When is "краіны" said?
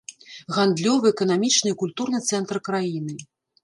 2.71-3.13